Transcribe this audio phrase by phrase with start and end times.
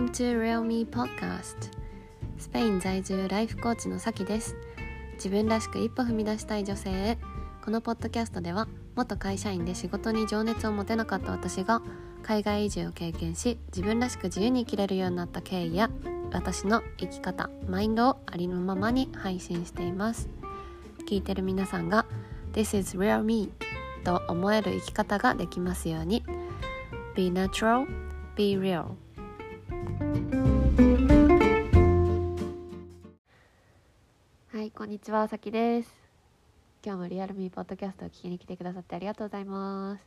[0.00, 1.70] Welcome to Real Me Podcast.
[2.38, 4.56] スペイン在住ライフコーチのさきです。
[5.16, 7.18] 自分らしく一歩踏み出したい女性へ。
[7.62, 8.66] このポッドキャストでは
[8.96, 11.82] 元会社員で仕事に情熱を持てなかった私が
[12.22, 15.90] 海外移住を経験し自分らしく自由に生きれるようになった経緯や
[16.32, 20.30] 私の生き方マインドをありのままに配信しています。
[21.06, 22.06] 聞いてる皆さんが
[22.54, 23.52] This is real me
[24.02, 26.24] と思える生き方ができますように。
[27.14, 27.86] Be natural,
[28.34, 28.94] be real.
[34.52, 35.92] はいこんにちはさきです。
[36.84, 40.04] 今日もリアルミーポッドキャストを聞きに来てくださってありがとうございます。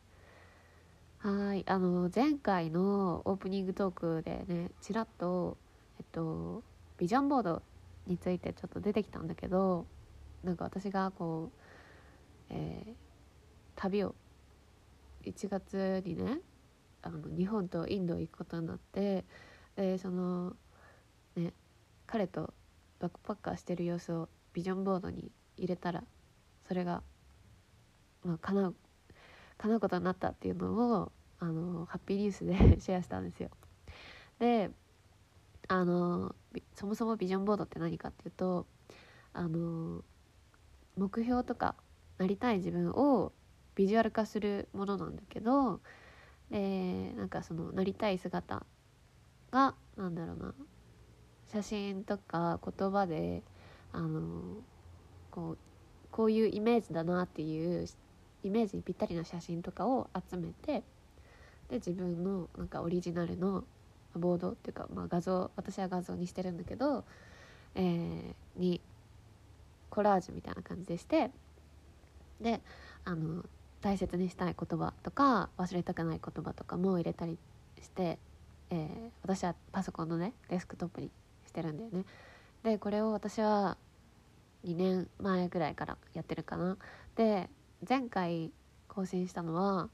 [1.19, 5.57] はいあの前回のオープニングトークでねちらっと
[5.99, 6.63] えっと
[6.97, 7.61] ビジョンボード
[8.07, 9.85] についてちょっと出てきたんだけど
[10.43, 11.57] なんか私がこう、
[12.49, 12.93] えー、
[13.75, 14.13] 旅を
[15.25, 16.39] 1月にね
[17.01, 19.23] あの日本とインド行くことになって
[19.75, 20.55] でその
[21.35, 21.53] ね
[22.05, 22.53] 彼と
[22.99, 26.03] バックパッカーしてる様子をビジョンボードに入れたら
[26.67, 27.01] それが、
[28.23, 28.75] まあ、叶う
[29.57, 33.49] 叶うことになったっていうのをあのハッピーニュースで シェアしたんですよ。
[34.39, 34.71] で
[35.67, 36.35] あの
[36.73, 38.67] そもそもビジョンボードって何かっていうと
[39.33, 40.03] あの
[40.97, 41.75] 目標とか
[42.17, 43.31] なりたい自分を
[43.75, 45.81] ビジュアル化するものなんだけど
[46.49, 48.65] でなんかそのなりたい姿
[49.53, 50.53] がなんだろうな。
[51.51, 53.43] 写真とか言葉で
[53.91, 54.31] あの
[55.29, 55.57] こう
[56.09, 57.87] こういうイメージだなっていう
[58.43, 60.83] イメージにぴったりな写真とかを集めて
[61.69, 63.63] で自分のなんかオリジナルの
[64.15, 67.03] ボードっていうか、まあ、画像私は画像にしてるんだけど、
[67.75, 68.81] えー、に
[69.91, 71.29] コラージュみたいな感じでして
[72.41, 72.61] で
[73.05, 73.45] あの
[73.81, 77.37] 大切にしたい言葉とか忘れたくない言葉とかも入れたり
[77.81, 78.17] して、
[78.73, 81.11] えー、私はパソコンのねデスクトップに
[81.45, 82.05] してるんだよね。
[82.63, 83.77] でこれを私は
[84.65, 86.77] 2年前ぐらいからやってるかな。
[87.15, 87.49] で
[87.87, 88.51] 前回
[88.87, 89.89] 更新したのは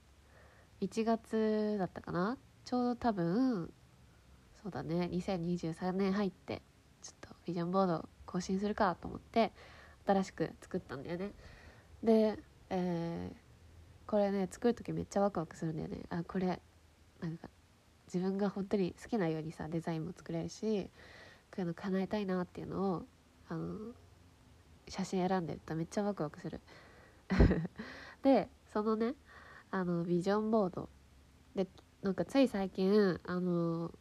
[0.79, 3.73] 1月だったかなちょうど多分
[4.63, 6.61] そうだね2023年入って
[7.01, 9.51] ちょっとビジョンボード更新するかと思って
[10.05, 11.31] 新しく作ったんだよね
[12.03, 12.39] で、
[12.69, 16.61] えー、これね作る時めっちゃワクワクするんだよねあこれ
[17.19, 17.49] なんか
[18.13, 20.89] 自分が本当に好きなようにさデザインも作れるし
[21.51, 23.05] こういうの叶えたいなっていうのを
[23.49, 23.75] あの
[24.87, 26.59] 写真選んでるとめっちゃワクワクする
[28.23, 29.13] でそのね
[29.71, 30.89] あのビジョンボード
[31.55, 31.67] で
[32.01, 33.91] なんかつい最近あの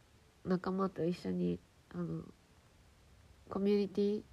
[0.45, 1.59] 仲間と一緒に
[1.93, 2.23] あの
[3.49, 4.23] コミュニティ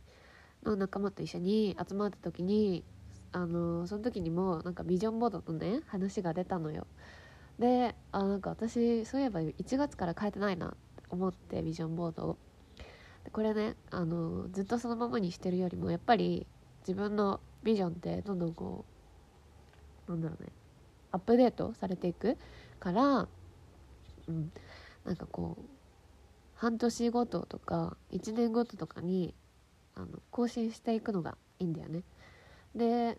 [0.64, 2.84] の仲間と一緒に集まった時に
[3.32, 6.86] あのその時にもなんかビジョンボードのね話が出たのよ。
[7.58, 10.76] であなんか私そういえば1月から変えてないなって
[11.10, 12.38] 思ってビジョンボードを。
[13.24, 16.46] でこれねあのずっとそのままにしてるよりもやっぱり
[16.80, 18.84] 自分のビジョンってどんどんこ
[20.08, 20.50] うなんだろうね
[21.12, 22.36] アップデートされていく
[22.78, 23.28] から
[24.28, 24.52] うん
[25.04, 25.64] なんかこう
[26.54, 29.34] 半年ごととか1年ごととかに
[29.94, 32.02] あの更新していくのがいいんだよね。
[32.74, 33.18] で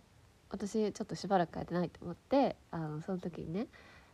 [0.50, 3.68] 私ちょっとしばらく変えてないと思ってあのその時にね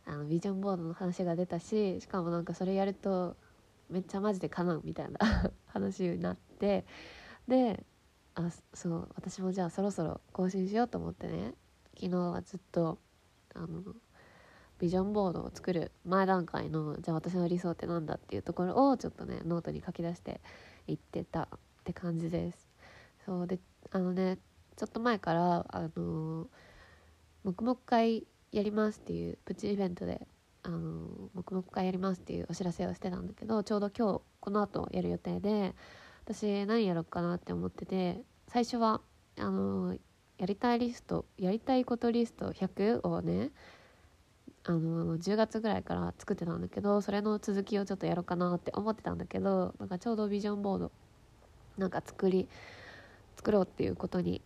[0.06, 3.36] あのビジョンボードの話が出たししかもなんかそれやると
[3.90, 5.18] めっちゃマジで叶うみたいな
[5.66, 6.84] 話になって
[7.48, 7.84] で
[8.34, 11.54] あそう私もじゃあそろそろ更新しようと思ってね
[11.94, 12.98] 昨日はずっと
[13.54, 13.82] あの
[14.78, 20.40] ビジョンボードを作る前段階のじゃあ私の理想って何だっていうところをちょっとねノートに書き出して
[20.86, 21.48] いってたっ
[21.84, 22.68] て感じです。
[23.24, 23.58] そうで
[23.90, 24.38] あのね
[24.76, 26.48] ちょっと前からあの
[27.44, 30.28] 黙々会やりますっていうプチイベントで
[30.62, 35.74] あの黙々会やりますっていうお知らせをしてたんだけどちょうど今日この後やる予定で
[36.24, 39.00] 私何やろうかなって思ってて最初は
[39.38, 39.96] あの
[40.38, 43.50] やりたいリストやりたいことリスト100をね
[44.62, 50.92] あの10月ぐらいから作ってたんだけどそれの続きをちょっとやろうかなって思ってたんだけどなんかちょうどビジョンボード
[51.76, 52.48] なんか作り
[53.36, 54.40] 作ろうっていうことに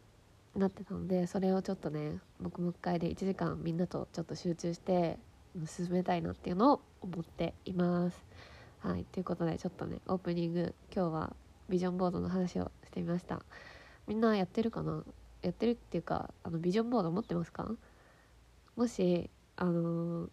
[0.59, 5.19] なってたのでそれをちょっとね黙々会で1時間みんなとちょっと集中して
[5.67, 8.25] 進めたいなっていうのを思っています。
[8.81, 11.37] はいということでちょっとねオープニング今日は
[11.69, 13.43] ビジョンボードの話をしてみました。
[14.07, 15.05] みんなやってるかな？
[15.43, 17.71] やってるっていうかあのビジョンボード持ってますか？
[18.77, 20.31] もしあのー、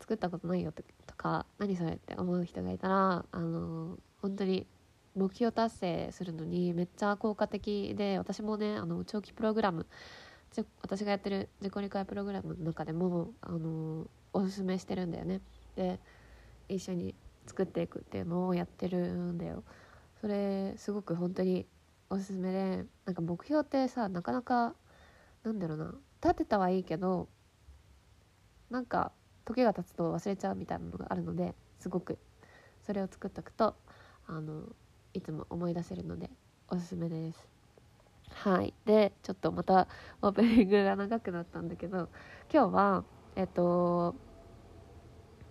[0.00, 0.82] 作ったことないよと
[1.16, 4.66] か何それって思う人がいたらあのー、本当に
[5.18, 9.86] 目標達成するのにめっちゃ効果的で私もねあの長期プログラム
[10.80, 15.40] 私がやってる自己理解プログラムの中でもあのおすすめしてるんだよね。
[15.76, 16.00] で
[16.68, 17.14] 一緒に
[17.46, 19.64] 作っていくっていうのをやってるんだよ
[20.20, 21.66] それすごく本当に
[22.10, 24.74] おすすめでなんか目標ってさなかなか
[25.44, 27.28] なんだろうな立てたはいいけど
[28.70, 29.12] なんか
[29.44, 32.18] 時が経つと忘れちゃうみたいなのがあるのですごく
[32.84, 33.76] それを作っとくと
[34.26, 34.64] あの
[35.18, 36.30] いつも思い出せるので
[36.68, 37.48] おすすめです。
[38.30, 38.72] はい。
[38.84, 39.88] でちょっとまた
[40.22, 42.08] オープニングが長くなったんだけど
[42.52, 43.04] 今日は
[43.36, 44.14] えっと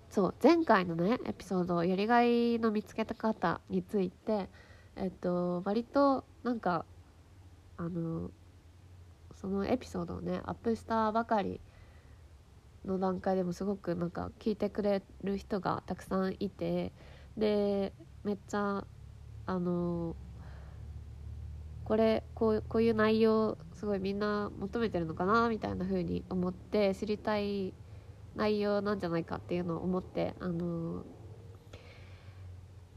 [0.10, 4.50] そう前回のねエピソードやりがいの見つけた方について
[4.96, 6.86] えっと割となんか
[7.78, 8.32] あの
[9.34, 11.60] そのエピソードをねアップしたばかり
[12.86, 16.94] の段階でもすごくなんか聞いてくれる人がたくさんいて
[17.38, 17.94] で
[18.24, 18.86] めっちゃ
[19.48, 20.16] あの
[21.86, 27.74] これこうこういう内容すごいみんな求めてるのかなみたいな風に思って知りたい
[28.36, 31.04] 内容なんじゃないかっていうのを思ってあの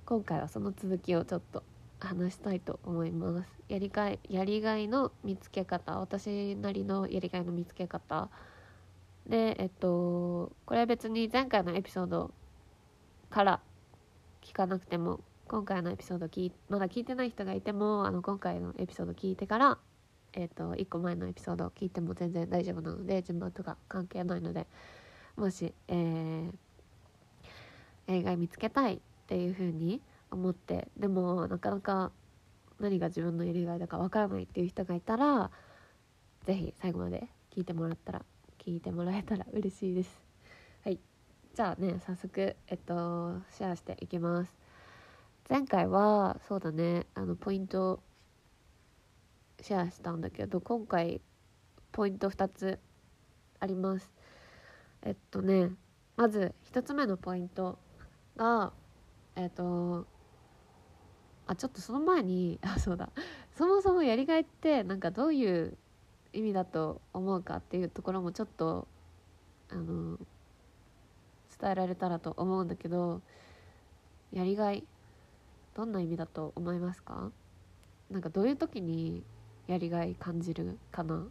[0.04, 1.62] 今回はその続きをちょっと
[2.00, 3.48] 話したいと思います。
[3.68, 8.28] やりがいやりがいの見つけ方私なりのやりがいの見つけ方。
[9.28, 12.32] でえっとこれは別に前回のエピソード
[13.28, 13.60] から
[14.42, 15.20] 聞かなくても
[15.50, 19.78] 今回のエピソード聞まだ聞いてない人がいてもあの今回のエピソード聞いてから
[20.32, 24.68] えっと1個前のエピソード聞いても全然大丈夫なので順番とか関係ないので
[25.34, 26.52] もし、えー、
[28.06, 30.00] やりがい見つけたいっていう風に
[30.30, 32.12] 思ってでもなかなか
[32.78, 35.50] 何が自分のやりがいだかわからないっていう人がいたら
[36.46, 38.22] 是非最後まで聞いてもらったら
[38.64, 40.22] 聞いてもらえたら嬉しいです。
[40.84, 41.00] はい
[41.56, 44.59] じゃあね早速えっとシェアしていきます。
[45.50, 48.00] 前回はそうだねあのポイント
[49.60, 51.20] シェアしたんだけど今回
[51.90, 52.78] ポイント2つ
[53.58, 54.12] あります。
[55.02, 55.70] えっとね
[56.16, 57.80] まず1つ目のポイント
[58.36, 58.72] が
[59.34, 60.06] えっと
[61.48, 63.10] あちょっとその前に あそうだ
[63.50, 65.76] そもそもやりがいってなんかどういう
[66.32, 68.86] 意味だと思うかっていうところもちょっと
[69.68, 70.16] あの
[71.60, 73.20] 伝えられたらと思うんだけど
[74.30, 74.86] やりがい
[75.80, 77.30] どんな意味だと思いますか？
[78.10, 79.24] なんかどういう時に
[79.66, 81.26] やりがい感じるかな？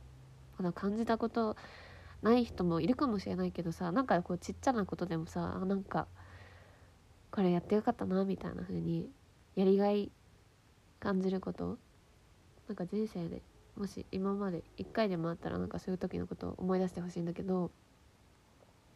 [0.58, 1.56] まだ感じたこと
[2.24, 6.08] ない人もいるかもしれないけどさなんかこうちっちゃなことでもさあなんか
[7.30, 9.12] これやってよかったなみたいな風に
[9.56, 10.12] やりがい
[11.00, 11.78] 感じること？
[12.68, 13.44] なんか人生で
[13.78, 17.70] もし今まで1回でもあったらなんかそういう時のことを思い出してほしいんだけど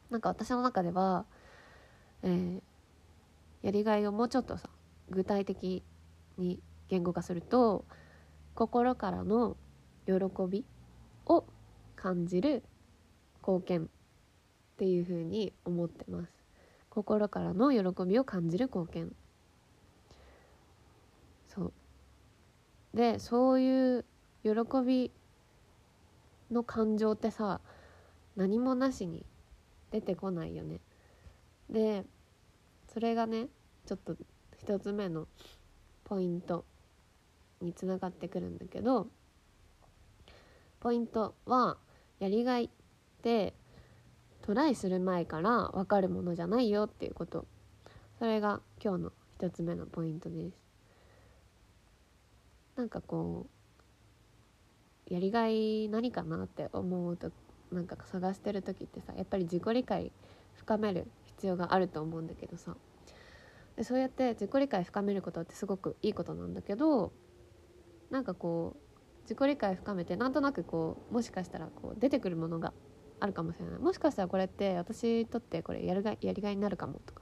[0.10, 1.26] なんか私の中では、
[2.24, 2.62] えー、
[3.62, 4.68] やりがいをもうちょっとさ
[5.14, 5.84] 具体的
[6.38, 7.86] に言語化すると
[8.56, 9.58] 心からの
[10.06, 10.14] 喜
[10.50, 10.66] び
[11.26, 11.46] を
[11.96, 12.64] 感じる
[13.42, 13.88] 貢献っ
[14.78, 16.32] ていう風に思ってます。
[16.90, 19.16] 心からの喜びを感じる貢献。
[21.48, 21.74] そう。
[22.94, 24.06] でそういう
[24.44, 24.52] 喜
[24.86, 25.12] び
[26.52, 27.60] の感情ってさ
[28.36, 29.26] 何もなしに
[29.92, 30.80] 出てこないよね。
[31.70, 32.04] で
[32.94, 33.48] それがね
[33.86, 34.16] ちょっと
[34.66, 35.28] 一つ目の
[36.06, 36.64] ポイント
[37.62, 39.08] につながってくるんだけど
[40.80, 41.78] ポイントは
[42.20, 42.70] やりがいっ
[43.22, 43.54] て
[44.42, 47.46] トライする前から分かるものじゃないよっていうこと。
[48.20, 50.58] それが今日の一つ目のポイントです。
[52.78, 53.48] なんかこ
[55.10, 57.32] うやりがい何かなって思うと
[57.72, 60.12] なんか探してる時ってさやっぱり自己理解
[60.56, 62.76] 深める必要があると思うんだけどさ。
[63.76, 67.12] でそうやって自己理解深めることってすごくいいことなんだけど
[68.10, 72.74] なんかこう自己理解深めてなんとなくこうもしかしたらこう出てくるものが
[73.20, 73.80] あるかもしれない。
[73.80, 77.22] もしかしたらこれって私にとってこれやるがやりがいになるかもとか。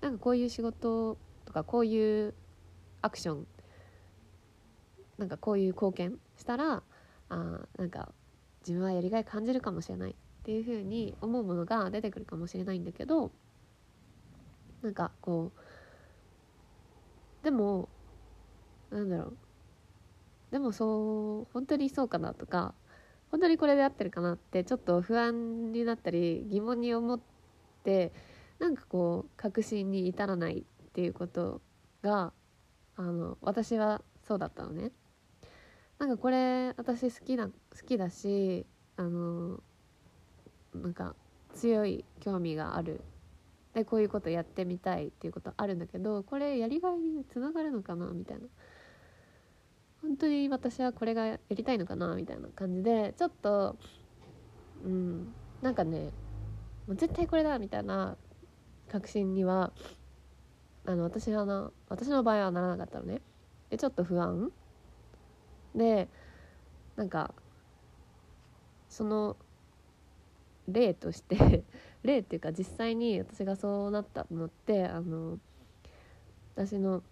[0.00, 2.34] なんかこういう仕事とかこういう
[3.02, 3.46] アクション
[5.16, 6.82] なんかこういう貢献したら
[7.28, 8.12] あなんか
[8.60, 13.32] 自分はやりがい感じるかもしれないっていうふうに思うものが出てくるかもしれないんだけど
[14.82, 15.52] なんかこ
[17.42, 17.88] うでも
[18.90, 19.36] なんだろう
[20.50, 22.74] でもそう本当にそうかなとか
[23.30, 27.20] 本当にこれで合ってるかなってちょっと不安になったり疑問に思っ
[27.84, 28.12] て
[28.58, 31.60] なんかこう確信に至らないっていうこと
[32.02, 32.32] が
[32.96, 34.90] あの私はそうだったのね。
[35.98, 37.52] なんかこれ私好きな好
[37.86, 38.64] きだし
[38.96, 39.60] あの
[40.74, 41.14] なんか
[41.54, 43.00] 強い興味がある
[43.78, 48.46] でこういうことやってみたいっていうことあるんだけどこれやりがいにつながるのかなみたいな。
[50.00, 53.76] 本当に私はこれがやりたいのかなみたいな感じでちょっと
[54.84, 56.12] うんなんかね
[56.86, 58.16] もう絶対これだみたいな
[58.88, 59.72] 確信には
[60.86, 63.20] あの私はな私の場合はならなかったのね。
[63.70, 64.52] でちょっと不安。
[65.74, 66.08] で
[66.96, 67.34] なんか
[68.88, 69.36] その
[70.68, 71.64] 例として
[72.02, 75.38] 例っていうか実際に私がそうなったのってあの
[76.54, 77.02] 私の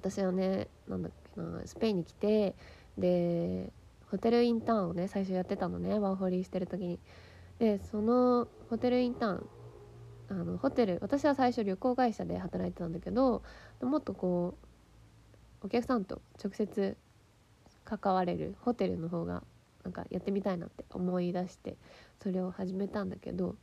[0.00, 2.54] 私はねなんだっけなスペインに来て
[2.96, 3.72] で
[4.10, 6.98] ホテルインターンをね最初やってたのねワーホリーしてる時に。
[7.58, 9.46] でそのホテルインターン
[10.28, 13.42] あのホテル私は最初旅行会社で働いてたんだけど
[13.80, 14.58] もっとこ
[15.62, 16.96] うお客さんと直接
[17.84, 19.42] 関われるホテルの方が
[19.84, 21.76] なんかやってみたいなって思い出して
[22.22, 23.56] それを始めたんだけど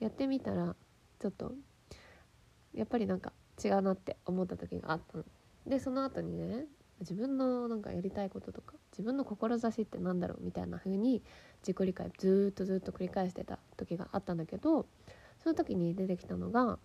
[0.00, 0.74] やってみたら
[1.18, 1.52] ちょっと
[2.74, 5.24] やっぱりなんか違うなって思った時があったの。
[5.66, 6.66] でその後にね
[7.00, 11.22] 自分のなんかやりたいこととか自分の志って何だろうみたいな風に
[11.62, 14.86] 自己理解ずっとずっと繰り返してた時があったんだけど
[15.42, 16.78] その時に出てきたのが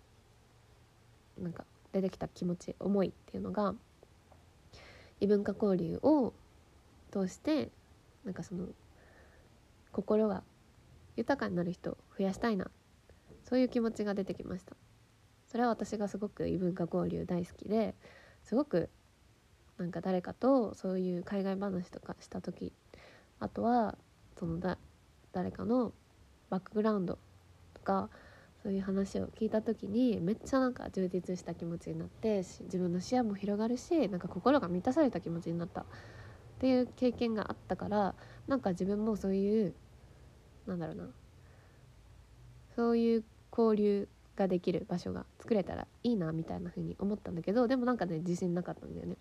[1.38, 3.74] なんか出てきた気持ち思いっていうのが
[5.20, 6.32] 異文化交流を
[7.10, 7.70] 通して
[8.24, 8.66] なんかその
[9.90, 10.42] 心が
[11.16, 12.70] 豊かになる人を増やしたいな。
[13.42, 14.74] そういう気持ちが出てきました。
[15.46, 17.94] それは私がすごく異文化交流大好きで
[18.42, 18.90] すごく
[19.78, 22.72] なんか誰かとそういう海外話とかした時
[23.38, 23.96] あとは
[24.36, 24.78] そのだ
[25.32, 25.92] 誰かの
[26.50, 27.18] バックグラウンド
[27.74, 28.08] とか
[28.64, 35.82] そういう話を聞いた時にめっちゃなんか充実した気持ちになって自分の視野も広がるしなんか心が満たされた気持ちになった。
[35.82, 35.86] っ
[36.58, 38.14] ていう経験があったから
[38.46, 39.74] なんか自分もそういう
[40.66, 41.04] なんだろうな。
[42.76, 43.24] そういう
[43.56, 49.16] 交流ができる場所が作れたらいいなみたいな風に思ったんだけどでもなんかね自信なかったんだよね。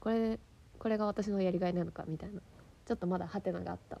[0.00, 0.38] これ
[0.78, 2.40] これが私のやりがいなのかみたいな。
[2.86, 4.00] ちょっとまだハテナがあった。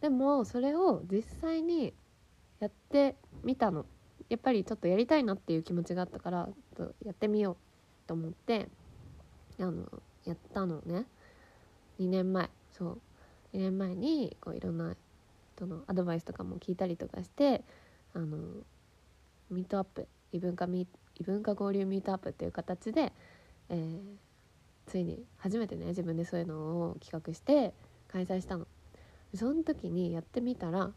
[0.00, 1.92] でもそれを実際に
[2.60, 3.84] やってみたの。
[4.28, 6.48] やっぱりちょっとやりたいなっていう気持ちがあったから
[7.04, 7.56] やってみよう
[8.08, 8.68] と思って
[9.60, 9.84] あの
[10.24, 11.06] やったのね。
[11.98, 12.50] 2年前。
[12.72, 13.00] そう。
[13.54, 14.94] 2年前にこういろんな
[15.56, 17.64] 人のアドバイスとかも聞いたりとかして
[18.14, 18.36] あの
[19.50, 20.86] ミートアップ異文化ミ
[21.18, 23.12] 異文化交流ミートアップっていう形で、
[23.70, 24.00] えー、
[24.86, 27.72] ついに初めてね自分でそういうのを企画して
[28.08, 28.66] 開催したの
[29.34, 30.90] その時にやってみたら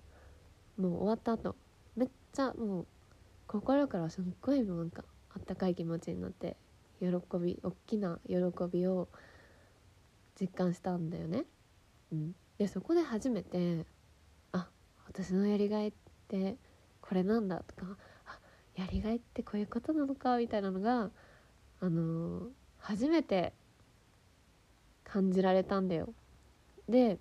[0.78, 1.56] もう終わった後
[1.96, 2.88] めっちゃもう
[3.48, 6.58] 心からすっごいなんかあったかい気持ちになって
[7.00, 7.08] 喜
[7.40, 8.36] び大きな喜
[8.72, 9.08] びを
[10.40, 11.46] 実感したんだよね。
[12.12, 13.86] うん、でそこで初めて
[15.10, 15.94] 私のやりがいっ
[16.28, 16.56] て
[17.02, 18.40] これなんだとかあ
[18.76, 21.10] やりがいってこういうことなのかみたいなのが
[21.82, 22.48] あのー、
[22.78, 23.54] 初めて
[25.04, 26.14] 感じられたんだよ。
[26.88, 27.18] で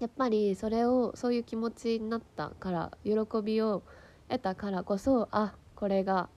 [0.00, 3.82] やっぱりそれをそういう気持ちになったから喜びを
[4.28, 6.28] 得たからこそあこれが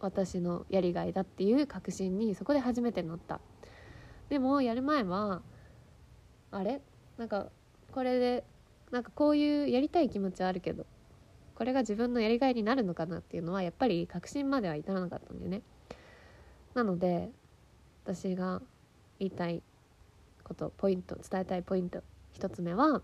[0.00, 3.40] 私のやりがいだっていう確信にそこで初めてなった
[4.28, 5.42] でもやる前は
[6.50, 6.80] あれ？
[7.18, 7.48] なんか
[7.92, 8.44] これで
[8.94, 10.86] なんかこういうやりたい気持ちはあるけど
[11.56, 15.62] これが自分のやりがいになるのかなっていうのはやっぱり確信までは至らなかったんだよね。
[16.74, 17.28] なので
[18.04, 18.62] 私が
[19.18, 19.64] 言いたい
[20.44, 22.04] ことポイント伝えたいポイント
[22.38, 23.00] 1つ目は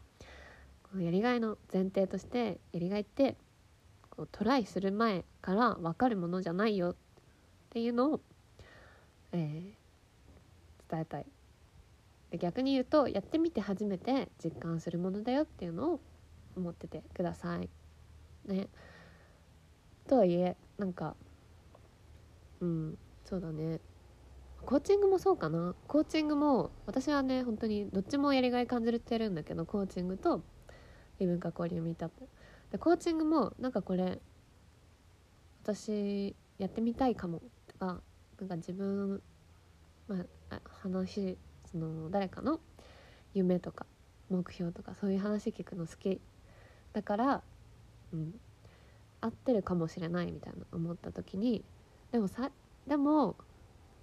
[0.84, 3.36] このやりがいの前提としてやりがいって
[4.10, 6.94] こうトライする前から分かるものじゃないよっ
[7.70, 8.20] ていうのを、
[9.32, 11.26] えー、伝えたい。
[12.38, 16.00] 逆に言うとやってみて初めて実感するものだよっていうのを
[16.56, 17.68] 思っててください。
[18.46, 18.68] ね。
[20.06, 21.14] とはいえなんか
[22.60, 23.80] うんそうだね
[24.64, 30.42] コーチングもそうかなコーチングも私はね本当にどっちもやりがい感じてるんだけどコーチングと
[31.18, 32.28] 異文化交流ミートアップ
[32.72, 34.20] でコーチングもなんかこれ
[35.62, 38.00] 私やってみたいかもとか
[38.38, 39.22] なんか自分、
[40.08, 40.16] ま
[40.50, 41.38] あ、話
[41.72, 42.60] その誰かの
[43.34, 43.86] 夢とか
[44.28, 46.20] 目標とかそういう話聞くの好き
[46.92, 47.42] だから
[48.12, 48.34] うん
[49.20, 51.62] 合ってるかもしれないみたいな思った時に
[52.10, 52.50] でもさ
[52.86, 53.36] でも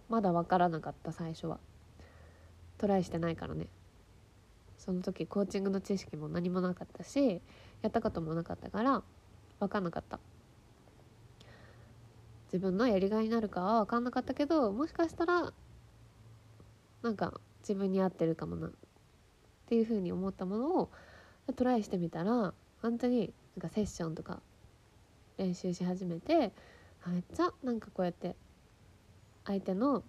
[0.09, 1.59] まだ分からなかった最初は。
[2.77, 3.67] トライしてないからね。
[4.77, 7.41] その時コーチングの知識も何もなかったし
[7.81, 9.01] やったこともなかったから
[9.59, 10.19] 分かんなかった。
[12.45, 15.51] 自分のやりがいになるかは分かんなかったけどもしかしたら
[17.01, 18.67] なんか自分に合ってるかもな。
[18.67, 18.71] っ
[19.67, 20.89] ていうふうに思ったものを
[21.55, 24.41] トライしてみたら本当になんかセッションとか
[25.37, 26.53] 練習し始めて
[27.05, 28.35] めっちゃなんかこうやって
[29.45, 30.03] 相手の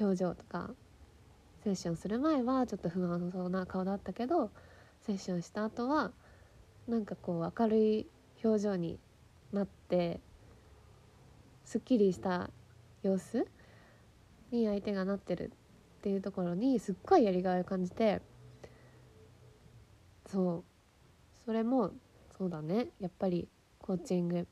[0.00, 0.70] 表情とか
[1.62, 4.50] セッションする前はちょっと不安そうな顔だったけど
[5.06, 6.10] セッションした後は
[6.88, 8.06] なんかこう明るい
[8.42, 8.98] 表情に
[9.52, 10.20] なって
[11.64, 12.50] すっきりした
[13.02, 13.46] 様子
[14.50, 15.52] に相手がなってる。
[16.02, 18.22] っていうところにすっごいやりがいを感じて
[20.26, 20.64] そう。
[21.44, 21.92] それも
[22.36, 22.88] そうだね。
[22.98, 23.46] やっぱり
[23.78, 24.48] コーチング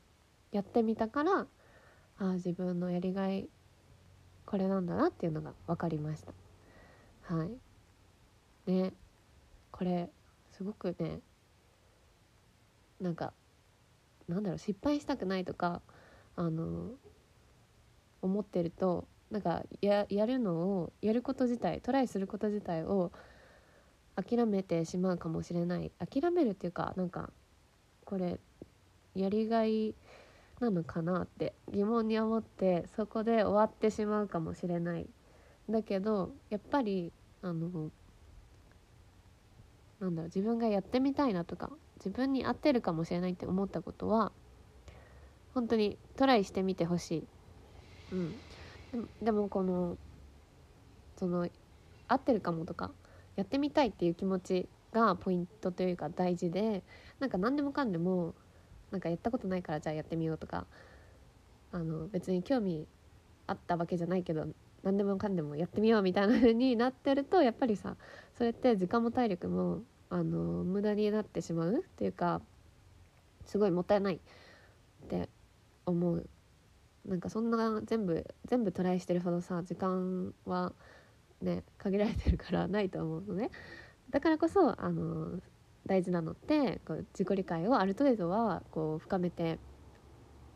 [0.53, 1.47] やってみたからあ
[2.19, 3.49] あ自分のやりがい
[4.45, 6.31] これなんだなっていうのが分かりました。
[7.35, 8.71] はい。
[8.71, 8.93] ね。
[9.73, 10.09] これ
[10.51, 11.19] すごくね
[13.01, 13.33] なんか
[14.29, 15.81] なんだろう失敗したくないとか
[16.37, 16.91] あの
[18.21, 23.11] 思ってるとなんかやるのをやること自体トライすること自体を
[24.15, 25.91] 諦めてしまうかもしれない。
[25.99, 27.31] 諦めるっていうかなんか
[28.03, 28.39] これ
[29.15, 29.95] やりがい
[30.59, 35.07] なのかなって疑問に思ってそこで終わってしまうかもしれない。
[35.69, 37.89] だけどやっぱりあの
[39.99, 44.31] なんだろう自分がやってみたいなとか自分に合ってるかもしれないって思ったことは
[45.53, 47.27] 本当にトライしてみてほしい、
[48.11, 48.35] うん、
[49.21, 49.97] でもこの
[51.17, 51.47] その
[52.07, 52.91] 合ってるかもとか
[53.35, 56.83] やってみたいっていう気持ちがポイントというか大事で
[57.19, 58.33] なんか何でもかんでも
[58.91, 60.65] なんかやったことないからじゃあやってみようとか
[61.71, 62.85] あの別に興味
[63.47, 64.45] あったわけじゃないけど
[64.83, 67.95] 何でもかんでもやってみようみたいな風になってるとやっぱりさ
[68.37, 72.41] それって時間も体力もあの無駄になってしまうっていうか
[73.45, 75.29] すごいもったいないって
[75.85, 76.27] 思う
[77.05, 80.73] なんかそんな全部全部トライしてるほどさ時間は
[81.41, 83.49] ね限られてるからないと思うのね
[84.11, 85.39] だからこそあの
[85.85, 89.57] 大事なのってこう自己理解をある程度はこう深めて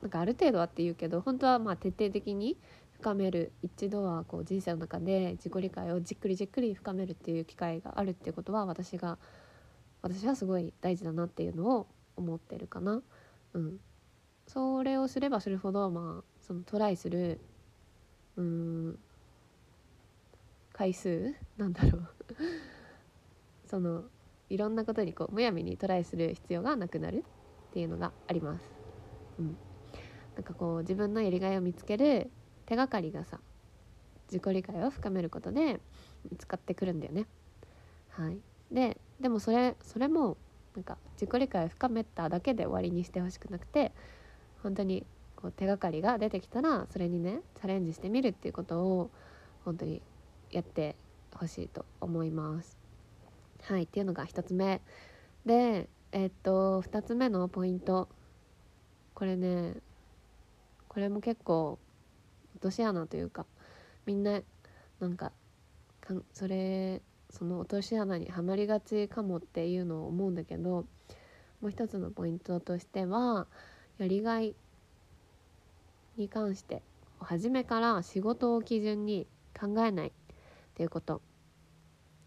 [0.02, 2.58] なんかある程度はって言うけど本当はまあ徹底的に
[2.94, 9.18] 深める一度はこう人生の中で自己理解をじっくりじっくり深めるっていう機会があるっていうことは私が
[10.02, 13.02] 私はすごい大事だなっていうのを思ってるかな。
[13.54, 13.80] うん、
[14.48, 17.40] それをすればするほどまあそのトライする
[18.38, 19.00] うん
[20.74, 22.08] 回数なんだろう
[23.66, 24.04] その
[24.50, 27.24] いろんなことにこうむやみにトライする必要がなくなる
[27.70, 28.70] っていうのがあります。
[29.40, 29.58] うん、
[30.36, 32.30] なんかこう自分のやりがいを見つける
[32.68, 33.40] 手がかりがさ
[34.28, 35.80] 自己理解を深めることで
[36.30, 37.26] 見つかってくるんだよね。
[38.10, 38.40] はい、
[38.72, 40.38] ででもそれそれも
[40.76, 43.92] なんか自己理解を深めただけで終わりにしてほしくなくて
[44.62, 45.06] 本当に
[45.36, 49.12] こう手がかりが出てきたらそれにねチャレンジしてみるっていうことを
[49.64, 50.02] 本当に
[50.52, 50.96] やって
[51.34, 52.78] ほしいと思います。
[53.64, 54.82] はいっていうのが1つ目
[55.46, 58.08] でえっと2つ目のポイント
[59.14, 59.74] これね
[60.88, 61.80] これも結構
[62.56, 63.46] 落とし穴というか
[64.06, 64.42] みんな
[65.00, 65.32] なんか
[66.00, 70.86] かんそれその落とし穴にはまりがちかもっていうのを思うんだけど
[71.62, 73.48] もう一つのポイントとしては
[73.98, 74.56] やりがい
[76.18, 76.82] に関して
[77.20, 79.28] 初めから仕事を基準に
[79.60, 80.12] 考えないっ
[80.76, 81.22] ていうこと。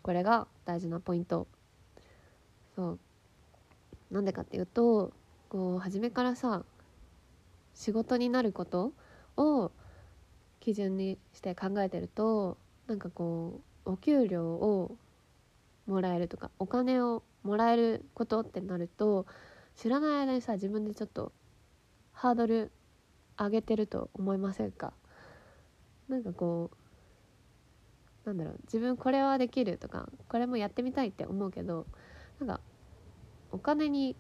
[0.03, 1.47] これが大事なポイント。
[2.75, 2.99] そう。
[4.11, 5.13] なんでかっていうと
[5.49, 6.63] こう初めからさ
[7.75, 8.93] 仕事になること
[9.37, 9.71] を
[10.61, 14.97] 基準にして考えてるとなんかこうお給料を
[15.87, 19.27] もらえるとかお金をもらえることってなると
[19.77, 21.33] 知らない間にさ自分でちょっと
[22.13, 22.73] ハードル
[23.39, 24.93] 上げてると思いませんか？
[26.09, 26.71] なんかこ
[28.25, 31.87] うなんだろう自分これはできるとかこれもやってみたいって思うけど
[32.41, 32.61] なんか
[33.53, 34.17] お金に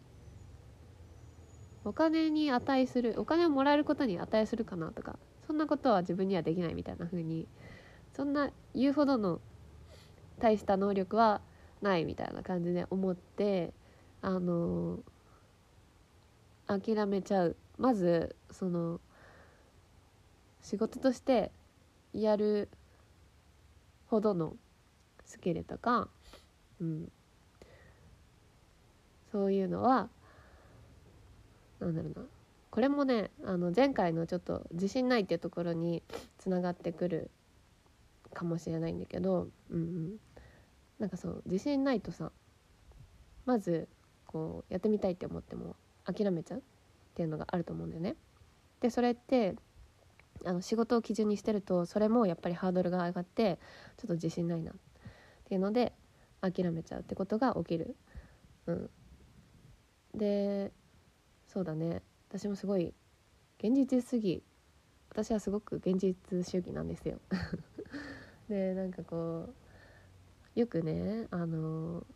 [1.84, 7.48] お金に値するお金をもらえることに値するかなとかそんなことは自分にはできないみたいな風に
[8.14, 9.40] そんな言うほどの
[10.38, 11.40] 大した能力は
[11.80, 13.72] ないみたいな感じで思って
[14.20, 14.98] あの
[16.66, 17.56] 諦めちゃう。
[17.78, 19.00] まずその
[20.68, 21.50] 仕事として
[22.12, 22.68] やる
[24.08, 24.54] ほどの
[25.24, 26.08] スキルとか、
[26.78, 27.10] うん、
[29.32, 30.10] そういうのは
[31.80, 32.26] なんだろうな。
[32.70, 36.02] これもねあの前回のちょっと自信ないっていうところに
[36.36, 37.30] つながってくる
[38.34, 40.16] かもしれないんだけど、うんうん、
[40.98, 42.30] なんかそう自信ないとさ
[43.46, 43.88] まず
[44.26, 46.62] こうやってみたいって思っても諦めちゃうっ
[47.14, 48.16] ていうのがあると思うんだよね。
[48.80, 49.56] でそれって
[50.44, 53.58] あの仕事を基準にしてるとそれもやっぱりハードルが上がって
[53.96, 54.74] ちょっと自信ないなっ
[55.44, 55.92] ていうので
[56.40, 57.96] 諦めちゃうってことが起きる。
[58.66, 58.90] うん、
[60.14, 60.70] で
[61.46, 62.92] そうだね私もすごい
[63.58, 64.42] 現実主義
[65.10, 67.18] 私はすごく現実主義なんですよ。
[68.48, 69.48] でなんかこ
[70.56, 72.06] うよくねあの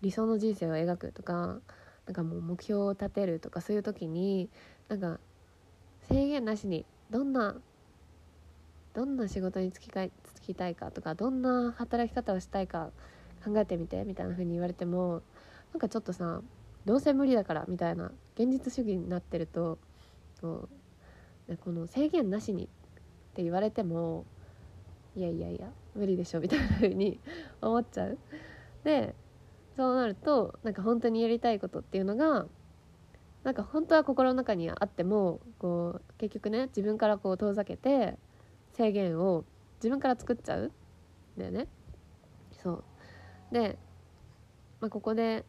[0.00, 1.60] 理想の人生を描くとか
[2.06, 4.48] なんかもう目標を立てるとかそういう時に
[4.88, 5.18] なんか
[6.08, 7.56] 制限なしにどんな
[8.94, 12.90] どんな仕事に就きかい就きたいかとかどんな働き方をしたいか
[13.44, 15.22] 考えてみてみたいな風に言われても
[15.72, 16.42] なんかちょっとさ
[16.84, 19.78] どうせ無理だからみたいな現実主義になってると
[20.40, 20.68] こ
[21.48, 22.66] うこの制限なしにっ
[23.34, 24.24] て言われても
[25.14, 27.20] いやいやいや無理でしょみたいな風に
[27.60, 28.18] 思っちゃう。
[28.84, 29.14] で
[29.76, 32.46] そうなるとなんか本当にやりたいことっていうのが
[33.48, 38.18] なんか本当は心の中にあってもこう結局ね自分からこう遠ざけて
[38.74, 40.70] 制限を自分から作っちゃうん
[41.38, 41.66] だよね。
[42.52, 42.84] そう
[43.50, 43.78] で、
[44.80, 45.46] まあ、ここで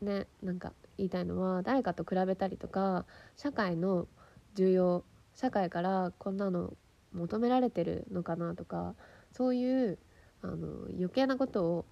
[0.00, 3.04] ねなんか言いたいのは誰かと比べたりとか
[3.36, 4.08] 社会の
[4.54, 5.04] 重要
[5.34, 6.72] 社会からこんなの
[7.12, 8.94] 求められてるのかなとか
[9.32, 9.98] そういう
[10.40, 11.84] あの余計なことを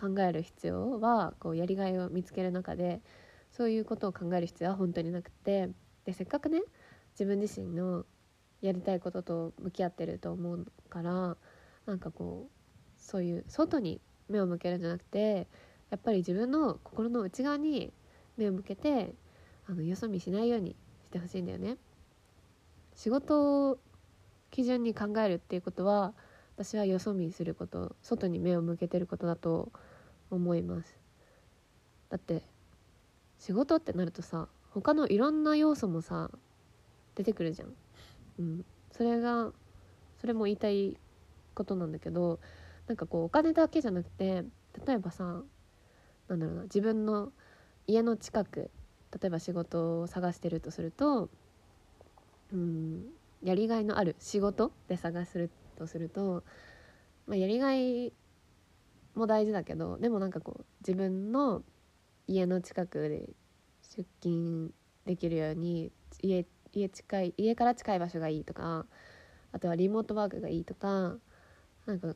[0.00, 3.02] 考える必要はこうやりがいを見つける中で
[3.56, 5.68] そういうことを考える必要は本当になくて
[6.04, 6.62] でせっかくね
[7.12, 8.04] 自分自身の
[8.60, 11.36] やりたいことと向き合ってると思うから
[11.86, 12.50] なんかこう
[12.96, 15.46] そういう外に目を向けるんじゃなくて
[15.90, 17.92] やっぱり自分の心の内側に
[18.36, 19.14] 目を向けて
[19.66, 21.76] あのよそ見しないようにしてほしいんだよね。
[22.94, 23.78] 仕事を
[24.50, 26.14] 基準に考えるっていうことは
[26.56, 29.72] 私はよそ見すること外に目を向けてることだと
[30.30, 30.98] 思います
[32.10, 32.42] だって
[33.42, 36.30] 仕事ってなるとさ他のいろんな要素もさ
[37.16, 37.74] 出てくるじゃん、
[38.38, 39.50] うん、それが
[40.20, 40.96] それも言いたい
[41.52, 42.38] ことなんだけど
[42.86, 44.44] なんかこうお金だけじゃなくて
[44.86, 45.42] 例えばさ
[46.28, 47.32] なんだろうな自分の
[47.88, 48.70] 家の近く
[49.20, 51.28] 例えば仕事を探してるとすると
[52.52, 53.06] うん
[53.42, 56.44] やりがいのある仕事で探すとすると、
[57.26, 58.12] まあ、やりがい
[59.16, 61.62] も大事だけどでもなんかこう自分の
[62.32, 63.28] 家の近くで
[63.96, 64.72] 出勤
[65.04, 65.92] できるように
[66.22, 68.86] 家家近い家から近い場所がいいとか
[69.52, 71.16] あとはリモートワークがいいとか
[71.86, 72.14] なんか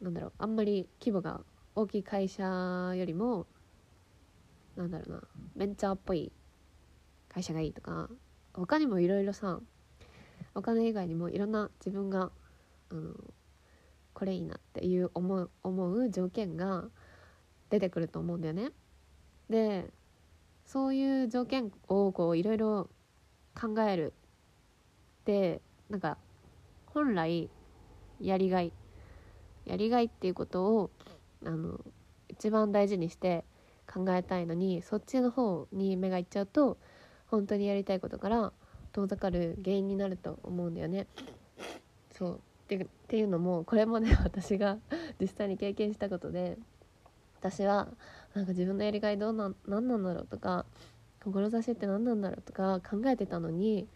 [0.00, 1.42] なんだろうあんまり規模が
[1.74, 2.42] 大きい会社
[2.96, 3.46] よりも
[4.76, 5.22] なんだろうな
[5.56, 6.32] ベンチャーっぽい
[7.28, 8.08] 会社がいいとか
[8.54, 9.60] 他にもいろいろさ
[10.54, 12.30] お金以外にもいろんな自分が
[12.90, 13.12] あの
[14.14, 16.84] これいいなっていう思う思う条件が
[17.68, 18.70] 出てくると思うんだよね。
[19.50, 19.90] で
[20.64, 22.88] そういう条件をこういろいろ
[23.60, 24.12] 考える
[25.22, 25.60] って
[25.90, 26.16] なんか
[26.86, 27.50] 本来
[28.20, 28.72] やりがい
[29.66, 30.90] やりがいっていうことを
[31.44, 31.80] あの
[32.28, 33.44] 一番大事にして
[33.92, 36.78] 考えたいのにそっちの方に目がいっちゃうと
[37.26, 38.52] 本当にやりたいことから
[38.92, 41.06] 遠ざかる原因になると思うんだよね。
[42.12, 44.78] そうってっていうのもこれもね私が
[45.20, 46.56] 実際に経験したことで
[47.40, 47.88] 私は
[48.34, 50.64] なんか自分のやりがいどうなん何なんだろうとか
[51.20, 53.86] 志って何なんだろうとか考えてたのに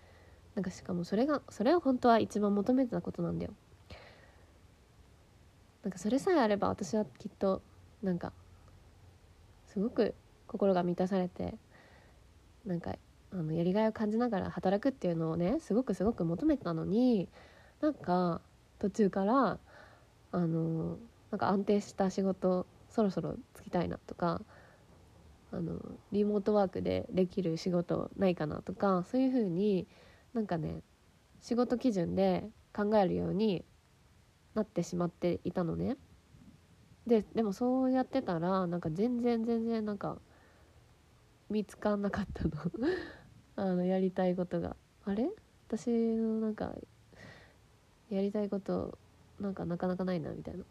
[0.55, 3.53] なんかしかもそれがそれを本当は一番求めてたことなんだよ。
[5.83, 7.61] なんかそれさえあれば私はきっと
[8.03, 8.33] なんか
[9.67, 10.15] すごく
[10.47, 11.55] 心が満たされて
[12.65, 12.95] なんか
[13.33, 17.29] あのやりがいを感じながら働くっていうのをねすごくすごく求めてたのに
[17.83, 18.41] なんか
[18.79, 19.59] 途中から
[20.33, 20.97] あの
[21.31, 23.37] なんか安定した仕事そろそろ
[23.75, 24.41] たいなとか
[25.51, 25.81] あの
[26.13, 29.89] リモートワークでできる仕事ないかなとかそういう風に
[30.33, 30.83] なんかね
[31.41, 33.65] 仕事基準で考えるように
[34.55, 35.97] なってしまっていたのね。
[37.07, 40.19] ででもそうやってたらなんか全然全然なんか
[41.51, 42.53] 見つかんなかったの。
[43.57, 44.77] あのやりたいことが。
[45.05, 45.29] あれ？
[45.69, 46.75] 私のなんか
[48.09, 48.97] やりたいこと
[49.41, 50.65] なんかなかなかないなみたいな。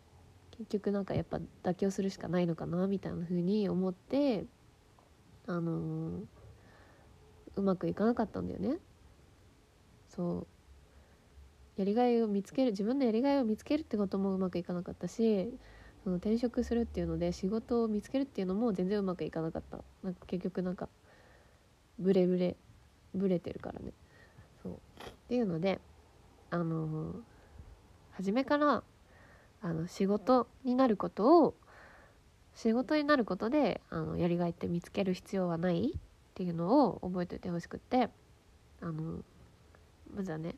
[0.58, 4.46] 結局なんかやっぱ妥協するしかないのかなみたいな風に思って
[5.48, 6.24] あのー、
[7.56, 8.78] うまくいかなかったんだよね。
[10.10, 10.48] そ
[11.78, 11.82] う。
[11.82, 15.52] やりがいを見つける自分のやりがいを見つけるってこともうまくいかなかったし
[16.04, 19.80] その転職するっていうので仕事を見つけるっていうのも全然うまくいかなかった。
[20.04, 20.88] なんか結局なんか
[21.98, 22.56] ブレブレ
[23.16, 23.92] ブレてるからね。
[24.62, 24.74] そう。
[24.74, 24.78] っ
[25.30, 25.80] ていうので
[26.52, 27.16] あの
[28.12, 28.84] 初めから
[29.64, 31.56] あの仕事になることを
[32.54, 36.00] 仕事になることであのやりがいって見つける必要はないっ
[36.36, 38.10] ていうのを覚えておいてほしくって
[38.82, 39.20] あの
[40.14, 40.56] まずはね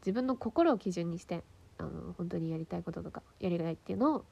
[0.00, 1.44] 自分の心を基準にして
[1.76, 4.24] あの本当にやりたいこととかやりがいっていうのを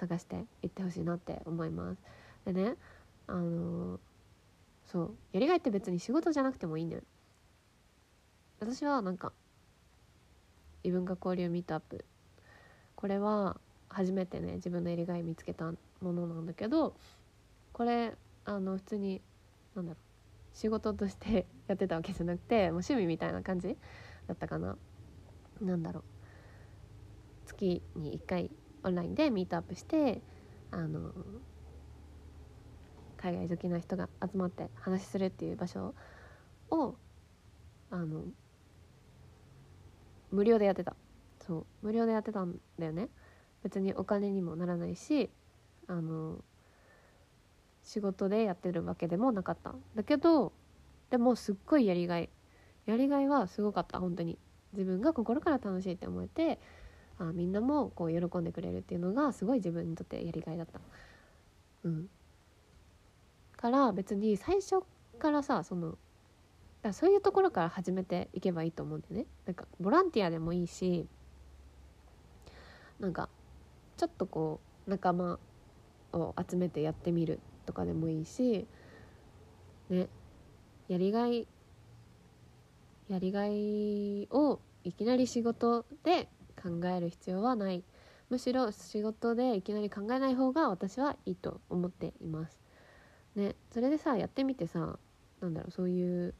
[0.00, 1.98] 探していってほしいなって思います。
[2.44, 2.74] でね
[3.28, 4.00] あの
[4.86, 7.02] そうやりがいって別に仕事じゃなくてもいいんだよ。
[8.58, 9.32] 私はなんか
[10.82, 12.04] 異文化交流ミートアップ
[13.02, 13.56] これは
[13.88, 16.94] 初めてね自分のやりがい見つけたものなんだけど
[17.72, 19.20] これあの普通に
[19.74, 23.76] なんだろう仕事としてやってたわけじゃなくてもう趣味みたいな感じ
[24.28, 24.76] だったかな。
[25.60, 26.02] なんだろう。
[27.46, 28.50] 月に1回
[28.84, 30.22] オンラインでミートアップして
[30.70, 31.10] あの
[33.16, 35.92] 海外好きな人が集まって話するっていう場所
[36.70, 36.94] を
[37.90, 38.22] あの
[40.30, 40.94] 無料でやってた。
[41.46, 43.08] そう無料でやってたんだよね。
[43.62, 45.30] 別にお金にもならないし
[45.86, 46.42] あの
[47.82, 49.74] 仕事でやってるわけでもなかった。
[49.94, 50.52] だけど
[51.10, 52.30] でもすっごいやりがい。
[52.86, 54.38] やりがいはすごかった本当に。
[54.72, 56.58] 自分が心から楽しいって思えて
[57.18, 60.80] あみんなもこう喜んでくれるっていうのがすごい自分にとってやりがいだった。
[61.84, 62.08] うん。
[63.56, 64.82] から別に最初
[65.18, 65.98] からさその
[66.82, 69.26] だそういうところから始めていけばいいと思うんだよね。
[69.46, 71.06] なんかボランティアでもいいし
[73.02, 73.28] なんか
[73.96, 75.38] ちょっとこう仲間
[76.12, 78.66] を集めてやってみるとかでもいいし
[79.90, 80.08] ね
[80.88, 81.48] やりがい
[83.08, 87.82] やりがいをいきなり仕事で考える必要はない
[88.30, 92.58] むしろ仕事でいきなり考えない方が私はいいと思っています。
[93.34, 94.98] ねそれでさやってみてさ
[95.40, 96.34] なんだろうそういう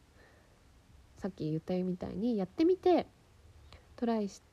[1.19, 3.07] さっき言ったみたいにやってみて
[3.97, 4.52] トライして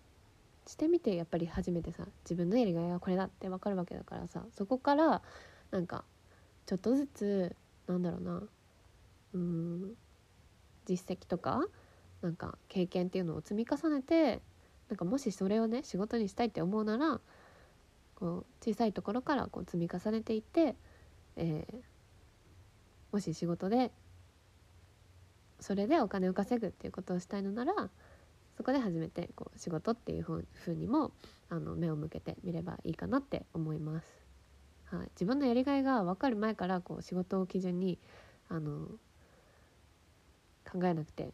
[0.70, 5.22] してみてやっぱり初めてさ自分のやりがいはこれだって分かるわけだからさそこから
[5.72, 6.04] なんか
[6.68, 7.56] ちょっとずつ
[7.88, 8.44] なんだろうな
[9.34, 9.94] うん
[10.86, 11.66] 実績とか
[12.22, 14.42] なんか経験っていうのを積み重ねて
[14.90, 17.20] なんかもしそれをね仕事にしたいって思うなら
[18.16, 20.76] こう小さいところからこう積み重ねていって、
[21.36, 21.76] えー、
[23.12, 23.92] もし仕事で
[25.60, 27.90] それでお金を稼ぐっていうことをしたいのなら
[28.60, 31.14] そこで初めてこう仕事っていうふうにも
[31.48, 34.06] あの目を向けてみればいいかなって思います。
[34.84, 37.98] はい、自分のやりがいが分かる前からこう仕事を基準に
[38.50, 38.88] あの
[40.70, 41.32] 考えなくて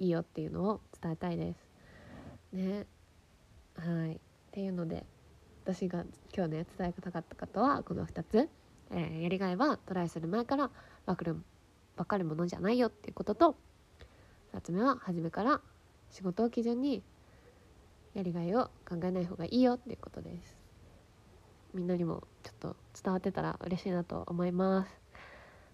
[0.00, 1.70] いいよっていうのを伝えたいです。
[2.52, 2.86] ね
[3.76, 4.18] はいっ
[4.50, 5.06] ていうので
[5.62, 6.04] 私が
[6.36, 8.48] 今日ね伝えたかったことはこの2つ、
[8.90, 10.72] えー、やりがいはトライする前から
[11.06, 11.36] 分かる
[11.96, 13.56] 分かるものじゃないよっていうことと
[14.52, 15.60] 2つ目は初めから
[16.14, 17.02] 仕事を基準に
[18.14, 20.56] やりがいを考えない方がいいよっていうことです。
[21.74, 24.92] みんなにもちょっと伝わってたら嬉しいなと思います。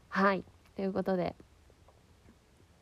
[0.09, 0.43] はい。
[0.77, 1.37] ということで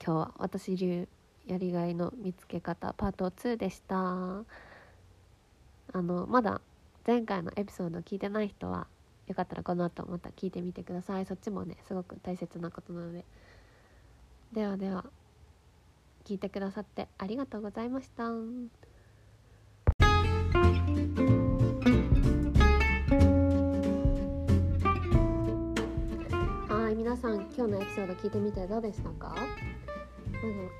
[0.00, 1.08] 今日は私流
[1.48, 3.96] やりがいの見つけ方パート2でした。
[3.96, 4.44] あ
[5.94, 6.60] のまだ
[7.04, 8.86] 前回のエピソード聞いてない人は
[9.26, 11.26] よかったらこの後また聞いてみてください。
[11.26, 13.24] そっちもねすごく大切なことなので。
[14.52, 15.04] ではでは。
[16.28, 18.24] 聞いてくださってありがとうございました。
[18.24, 18.30] は
[26.90, 29.34] い皆さん今日のエピソード聞いてみてどうでしたか？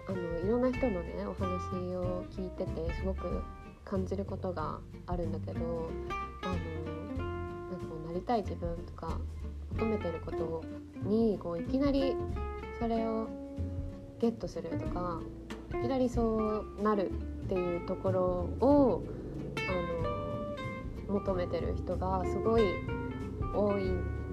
[0.06, 3.42] あのいろんな人のねお話を聞いててすごく
[3.86, 5.88] 感じることがあるんだけど
[6.42, 6.52] あの
[7.16, 9.18] なんかこうなりたい自分とか
[9.72, 10.62] 求めてること
[11.08, 12.14] にこういきなり
[12.78, 13.26] それを
[14.20, 15.20] ゲットするとか
[15.70, 18.20] いきなりそうなるっていうところ
[18.66, 19.02] を
[19.56, 22.62] あの求めてる人がすごい
[23.54, 23.84] 多い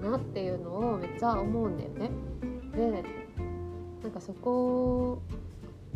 [0.02, 2.10] なっていうのをめっちゃ思うんだよね。
[2.74, 3.04] で
[4.02, 5.22] なんかそこ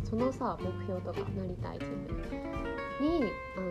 [0.03, 2.07] そのさ目標とかなりたい自分
[2.99, 3.23] に
[3.57, 3.61] あ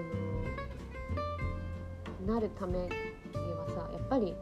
[2.28, 4.34] のなるためにはさやっぱり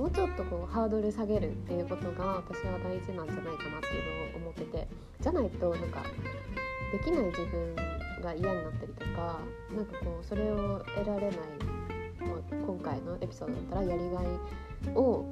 [0.00, 4.88] もうちょっとこうハードル下げるっていうことが私は大事なんじゃないかなっていうのを思ってて
[5.20, 6.02] じゃないとなんか
[6.90, 7.76] できない自分
[8.22, 9.40] が嫌になったりとか
[9.76, 11.32] なんかこうそれを得られない
[12.66, 15.26] 今回のエピソードだったらやりがいを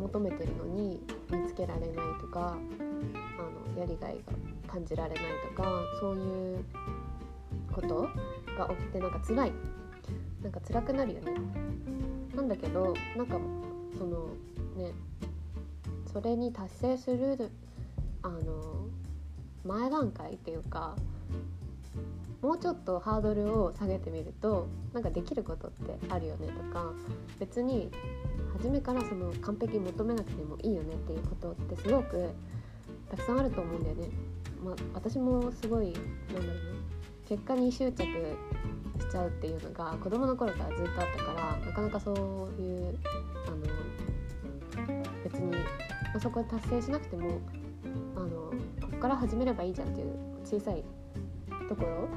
[0.00, 5.22] 求めてるのに見つけられないとかあのやりがいが感じられない
[5.56, 6.64] とかそういう
[7.72, 8.08] こと
[8.58, 9.52] が起きてなんか辛い
[10.42, 11.99] なんか辛くなるよね。
[12.34, 13.38] なんだけどなんか
[13.98, 14.28] その
[14.76, 14.92] ね
[16.12, 17.50] それに達成する
[18.22, 18.86] あの
[19.64, 20.96] 前段階っていうか
[22.42, 26.92] もうちょっとハードルを下げてみるとなんかできることってあるよねとか
[27.38, 27.90] 別に
[28.56, 32.30] 初めからその完璧求めなくてもいいよねっていうことってすごく
[33.10, 34.08] たくさんあると思うんだよね。
[34.64, 36.02] まあ、私もすごいなんだ
[36.38, 36.52] ろうな
[37.30, 42.14] 結果に執着しちゃうっていうのが子供の頃からずっとあったからなかなかそう
[42.60, 42.98] いう
[43.46, 43.58] あの
[45.22, 45.58] 別に、ま
[46.16, 47.38] あ、そこ達成しなくても
[48.16, 48.52] あのこ
[48.90, 50.08] こから始めればいいじゃんっていう
[50.44, 50.82] 小さい
[51.68, 52.08] ところ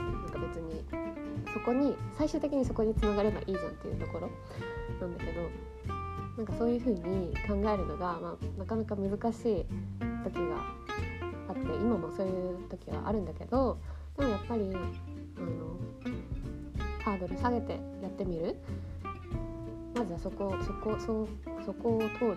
[0.00, 0.80] なんか別に
[1.52, 4.30] そこに最終的にそこにつながればいいじゃんっていうところ
[5.00, 5.40] なんだけど
[6.36, 10.54] なんかそういう風に考えるのが、まあ、なかなか難しい時が
[11.48, 13.76] あって今もそういう時はあるんだけど
[14.20, 14.86] でもやっぱりあの
[17.02, 18.54] ハードル下げてやってみる？
[19.94, 21.26] まずはそこそこそ
[21.64, 22.36] そこを通る。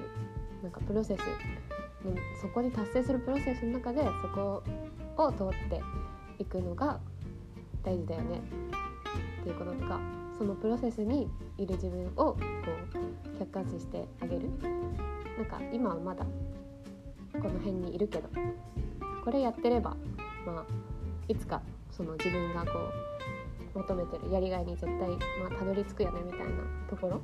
[0.63, 1.19] なんかプロセス。
[2.41, 4.63] そこに達成するプロセスの中でそこ
[5.17, 5.81] を通って
[6.39, 6.99] いくのが
[7.83, 8.41] 大事だよね。
[9.41, 9.99] っていうこととか
[10.37, 14.49] そのプロセスにいる自分をこう客観視してあげる。
[15.37, 16.25] なんか今はまだ
[17.33, 18.29] この辺にいるけど
[19.25, 19.97] これやってれば
[20.45, 20.65] まあ
[21.27, 22.71] いつかその自分がこ
[23.75, 25.15] う求めてるやりがいに絶対、ま
[25.47, 26.45] あ、たどり着くよねみたいな
[26.89, 27.21] ところ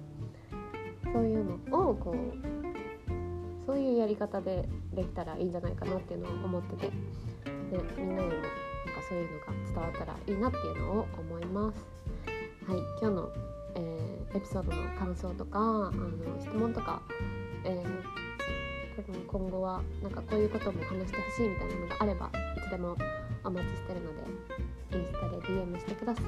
[1.12, 6.94] そういうのをこうそういうやり方でできたらいいんじゃないかなっていうのを思っててで
[7.98, 8.48] みんなにもなんか
[9.08, 11.86] そういうのが伝わったらいいなっていうのを思います。
[12.68, 13.30] はい、今日の、
[13.76, 17.02] えー、エピソードの感想とかあの質問とか、
[17.64, 22.96] えー、今後はなんかこういうことも話してほしいみたいなのがあればいつでも
[23.50, 26.26] お待ちしてるのでインスタで DM してください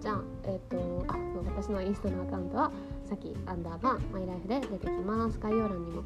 [0.00, 1.16] じゃあえっ、ー、とあ
[1.54, 2.72] 私のインスタのアカウントは
[3.04, 6.02] さっきアンダーバーマイライフで出てきます概要欄にも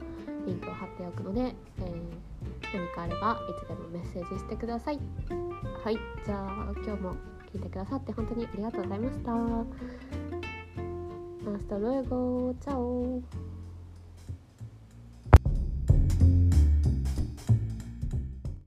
[0.46, 4.98] リンクを貼っておくので、えー、何かあればいつでもメッセージしてください
[5.84, 7.14] はいじゃあ今日も
[7.52, 9.30] 聞いてくださって本当にありがとうございました。
[11.42, 12.54] Hasta luego.
[12.60, 13.22] Chao.